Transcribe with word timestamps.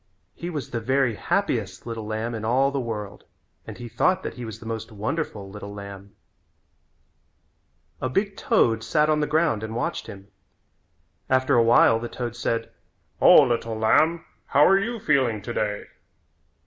He 0.33 0.49
was 0.49 0.71
the 0.71 0.79
very 0.79 1.13
happiest 1.13 1.85
little 1.85 2.07
lamb 2.07 2.33
in 2.33 2.43
all 2.43 2.71
the 2.71 2.79
world 2.79 3.23
and 3.67 3.77
he 3.77 3.87
thought 3.87 4.23
that 4.23 4.33
he 4.33 4.45
was 4.45 4.57
the 4.59 4.65
most 4.65 4.91
wonderful 4.91 5.47
little 5.47 5.71
lamb. 5.71 6.15
A 8.01 8.09
big 8.09 8.35
toad 8.35 8.83
sat 8.83 9.11
on 9.11 9.19
the 9.19 9.27
ground 9.27 9.61
and 9.61 9.75
watched 9.75 10.07
him. 10.07 10.29
After 11.29 11.53
a 11.53 11.61
while 11.61 11.99
the 11.99 12.09
toad 12.09 12.35
said: 12.35 12.71
"O, 13.21 13.43
little 13.43 13.77
lamb, 13.77 14.25
how 14.47 14.65
are 14.65 14.79
you 14.79 14.99
feeling 14.99 15.39
today?" 15.39 15.83